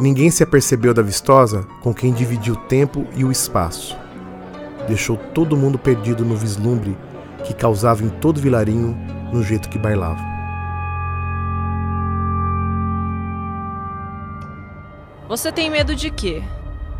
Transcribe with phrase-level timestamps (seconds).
[0.00, 3.96] Ninguém se apercebeu da vistosa com quem dividiu o tempo e o espaço.
[4.86, 6.96] Deixou todo mundo perdido no vislumbre
[7.44, 8.96] que causava em todo vilarinho
[9.32, 10.20] no jeito que bailava.
[15.28, 16.42] Você tem medo de quê?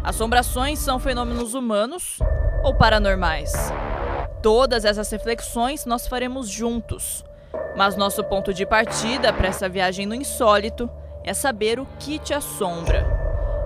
[0.02, 2.18] Assombrações são fenômenos humanos
[2.62, 3.52] ou paranormais?
[4.42, 7.24] Todas essas reflexões nós faremos juntos.
[7.76, 10.90] Mas nosso ponto de partida para essa viagem no insólito
[11.28, 13.06] é saber o que te assombra.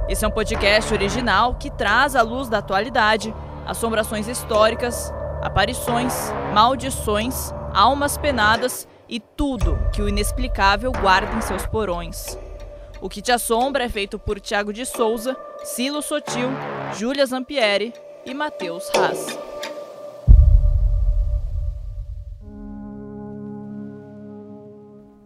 [0.09, 3.33] Esse é um podcast original que traz à luz da atualidade
[3.65, 6.13] assombrações históricas, aparições,
[6.53, 12.37] maldições, almas penadas e tudo que o inexplicável guarda em seus porões.
[13.01, 16.49] O que te assombra é feito por Tiago de Souza, Silo Sotil,
[16.99, 17.95] Júlia Zampieri
[18.27, 19.39] e Matheus Haas.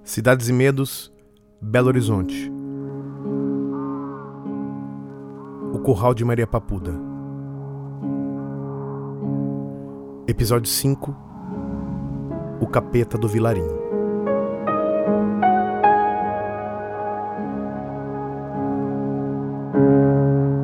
[0.05, 1.16] Cidades e Medos,
[1.61, 2.53] Belo Horizonte.
[5.73, 6.93] O Curral de Maria Papuda.
[10.29, 11.17] Episódio 5
[12.61, 13.75] O Capeta do Vilarinho.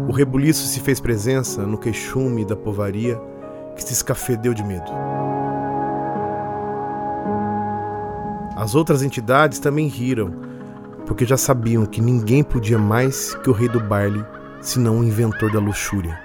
[0.08, 3.18] O rebuliço se fez presença no queixume da povaria
[3.74, 4.92] que se escafedeu de medo.
[8.54, 10.51] As outras entidades também riram,
[11.06, 14.24] porque já sabiam que ninguém podia mais que o rei do baile,
[14.60, 16.18] senão o inventor da luxúria.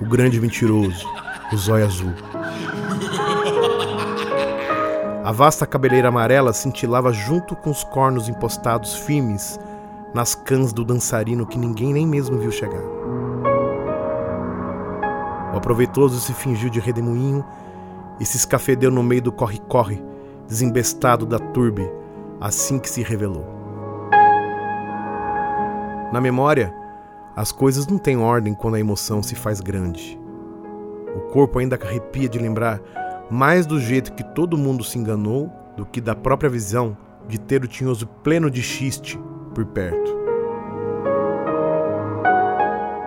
[0.00, 1.06] O grande mentiroso,
[1.52, 2.12] o zóio azul.
[5.24, 9.58] A vasta cabeleira amarela cintilava junto com os cornos impostados firmes
[10.14, 12.82] nas cãs do dançarino que ninguém nem mesmo viu chegar.
[15.52, 17.44] O aproveitoso se fingiu de redemoinho
[18.18, 20.02] e se escafedeu no meio do corre-corre
[20.50, 21.88] desembestado da turbe,
[22.40, 23.59] assim que se revelou.
[26.12, 26.74] Na memória,
[27.36, 30.18] as coisas não têm ordem quando a emoção se faz grande.
[31.14, 32.80] O corpo ainda arrepia de lembrar
[33.30, 36.96] mais do jeito que todo mundo se enganou do que da própria visão
[37.28, 39.18] de ter o tinhoso pleno de xiste
[39.54, 40.18] por perto.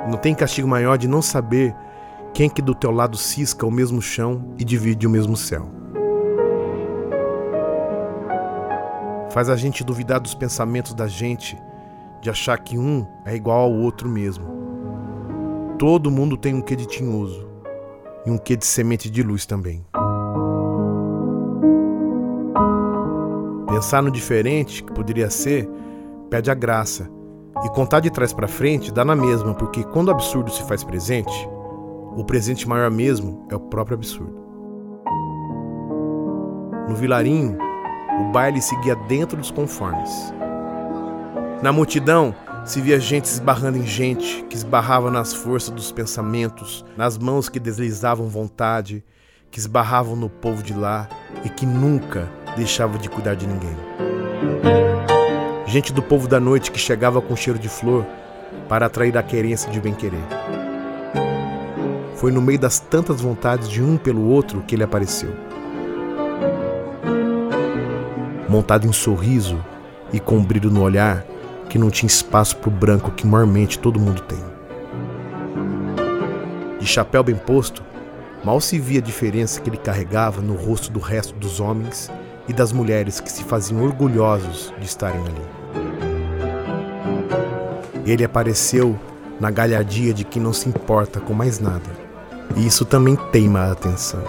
[0.10, 1.76] Não tem castigo maior de não saber
[2.34, 5.84] quem que do teu lado cisca o mesmo chão e divide o mesmo céu.
[9.34, 11.58] faz a gente duvidar dos pensamentos da gente,
[12.24, 14.46] de achar que um é igual ao outro mesmo.
[15.78, 17.46] Todo mundo tem um quê de tinhoso
[18.26, 19.86] e um quê de semente de luz também.
[23.68, 25.70] Pensar no diferente que poderia ser
[26.30, 27.10] pede a graça
[27.66, 30.82] e contar de trás para frente dá na mesma, porque quando o absurdo se faz
[30.82, 31.50] presente,
[32.16, 34.42] o presente maior mesmo é o próprio absurdo.
[36.88, 37.58] No vilarinho,
[38.22, 40.34] o baile seguia dentro dos conformes.
[41.64, 42.36] Na multidão
[42.66, 47.58] se via gente esbarrando em gente, que esbarrava nas forças dos pensamentos, nas mãos que
[47.58, 49.02] deslizavam vontade,
[49.50, 51.08] que esbarravam no povo de lá
[51.42, 53.78] e que nunca deixava de cuidar de ninguém.
[55.66, 58.06] Gente do povo da noite que chegava com cheiro de flor
[58.68, 60.20] para atrair a querência de bem-querer.
[62.16, 65.34] Foi no meio das tantas vontades de um pelo outro que ele apareceu
[68.50, 69.64] montado em sorriso
[70.12, 71.26] e com brilho no olhar
[71.70, 74.40] que não tinha espaço para o branco que normalmente todo mundo tem.
[76.80, 77.84] De chapéu bem posto,
[78.44, 82.12] mal se via a diferença que ele carregava no rosto do resto dos homens
[82.48, 85.64] e das mulheres que se faziam orgulhosos de estarem ali.
[88.06, 89.00] Ele apareceu
[89.40, 91.90] na galhardia de quem não se importa com mais nada,
[92.56, 94.22] e isso também teima a atenção.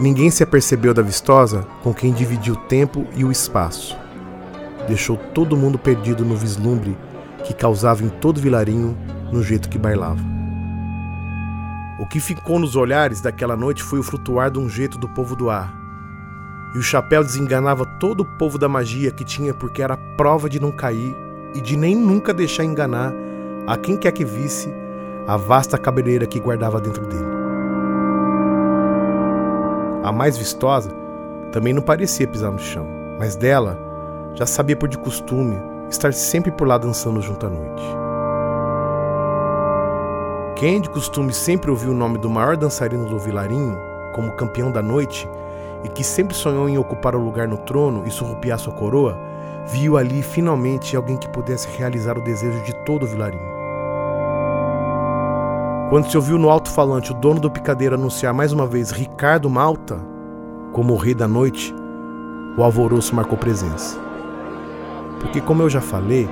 [0.00, 4.01] Ninguém se apercebeu da vistosa com quem dividiu o tempo e o espaço.
[4.86, 6.96] Deixou todo mundo perdido no vislumbre
[7.44, 8.96] que causava em todo vilarinho
[9.30, 10.20] no jeito que bailava.
[11.98, 15.36] O que ficou nos olhares daquela noite foi o flutuar de um jeito do povo
[15.36, 15.72] do ar.
[16.74, 20.58] E o chapéu desenganava todo o povo da magia que tinha porque era prova de
[20.58, 21.14] não cair
[21.54, 23.12] e de nem nunca deixar enganar
[23.66, 24.72] a quem quer que visse
[25.26, 27.30] a vasta cabeleira que guardava dentro dele.
[30.02, 30.90] A mais vistosa
[31.52, 32.88] também não parecia pisar no chão,
[33.18, 33.91] mas dela
[34.34, 35.56] já sabia por de costume
[35.90, 37.82] estar sempre por lá dançando junto à noite.
[40.56, 43.76] Quem de costume sempre ouviu o nome do maior dançarino do vilarinho
[44.14, 45.28] como campeão da noite
[45.84, 49.18] e que sempre sonhou em ocupar o lugar no trono e surrupiar sua coroa,
[49.66, 53.52] viu ali finalmente alguém que pudesse realizar o desejo de todo o vilarinho.
[55.90, 60.00] Quando se ouviu no alto-falante o dono do picadeiro anunciar mais uma vez Ricardo Malta
[60.72, 61.74] como o rei da noite,
[62.56, 64.11] o alvoroço marcou presença.
[65.22, 66.28] Porque, como eu já falei,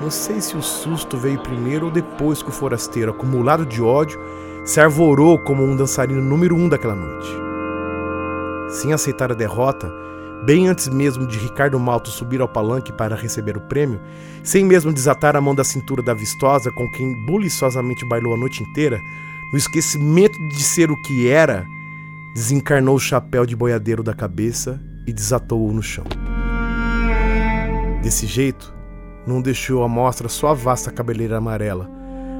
[0.00, 4.18] não sei se o susto veio primeiro ou depois que o forasteiro, acumulado de ódio,
[4.64, 7.28] se arvorou como um dançarino número um daquela noite.
[8.70, 9.92] Sem aceitar a derrota,
[10.44, 14.00] bem antes mesmo de Ricardo Malto subir ao palanque para receber o prêmio,
[14.44, 18.62] sem mesmo desatar a mão da cintura da vistosa com quem buliçosamente bailou a noite
[18.62, 19.00] inteira,
[19.52, 21.66] no esquecimento de ser o que era,
[22.34, 26.04] desencarnou o chapéu de boiadeiro da cabeça e desatou-o no chão.
[28.02, 28.74] Desse jeito,
[29.26, 31.88] não deixou à mostra só a vasta cabeleira amarela,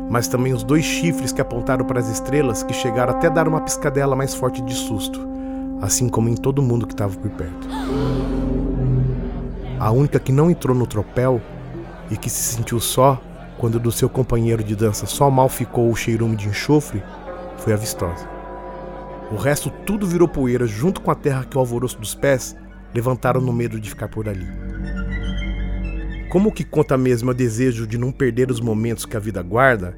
[0.09, 3.61] mas também os dois chifres que apontaram para as estrelas que chegaram até dar uma
[3.61, 5.27] piscadela mais forte de susto,
[5.83, 7.69] assim como em todo mundo que estava por perto.
[9.79, 11.41] A única que não entrou no tropel
[12.11, 13.21] e que se sentiu só
[13.59, 17.03] quando do seu companheiro de dança só mal ficou o cheirume de enxofre
[17.59, 18.29] foi a vistosa.
[19.31, 22.57] O resto tudo virou poeira junto com a terra que o alvoroço dos pés
[22.95, 24.47] levantaram no medo de ficar por ali.
[26.29, 29.97] Como que conta mesmo o desejo de não perder os momentos que a vida guarda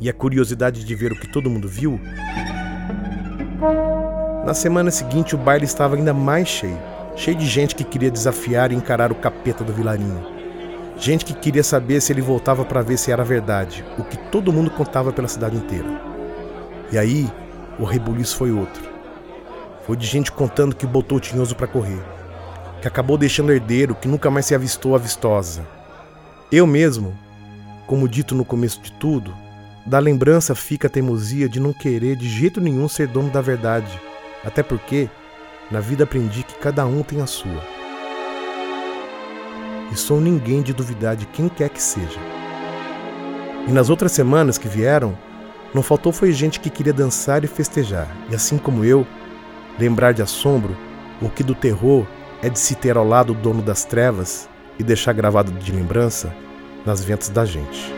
[0.00, 2.00] e a curiosidade de ver o que todo mundo viu?
[4.44, 8.72] Na semana seguinte, o baile estava ainda mais cheio cheio de gente que queria desafiar
[8.72, 10.24] e encarar o capeta do vilarinho.
[10.96, 14.52] Gente que queria saber se ele voltava para ver se era verdade, o que todo
[14.52, 16.00] mundo contava pela cidade inteira.
[16.90, 17.30] E aí,
[17.78, 18.82] o rebuliço foi outro.
[19.86, 22.00] Foi de gente contando que botou o tinhoso para correr,
[22.82, 25.64] que acabou deixando herdeiro, que nunca mais se avistou a vistosa.
[26.50, 27.16] Eu mesmo,
[27.86, 29.32] como dito no começo de tudo,
[29.86, 34.00] da lembrança fica a teimosia de não querer de jeito nenhum ser dono da verdade,
[34.44, 35.08] até porque
[35.70, 37.62] na vida aprendi que cada um tem a sua.
[39.92, 42.18] E sou ninguém de duvidar de quem quer que seja.
[43.68, 45.16] E nas outras semanas que vieram,
[45.72, 49.06] não faltou foi gente que queria dançar e festejar, e assim como eu,
[49.78, 50.76] lembrar de assombro
[51.20, 52.04] o que do terror
[52.42, 54.48] é de se ter ao lado o dono das trevas
[54.78, 56.34] e deixar gravado de lembrança
[56.84, 57.92] nas ventas da gente.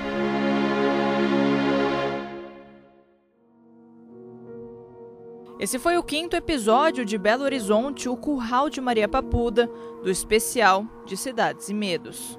[5.58, 9.66] Esse foi o quinto episódio de Belo Horizonte, o Curral de Maria Papuda,
[10.02, 12.38] do especial de Cidades e Medos.